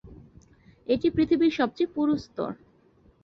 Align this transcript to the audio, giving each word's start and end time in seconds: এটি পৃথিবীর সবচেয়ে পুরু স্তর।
এটি 0.87 1.07
পৃথিবীর 1.09 1.51
সবচেয়ে 1.51 1.93
পুরু 1.95 2.13
স্তর। 2.17 2.51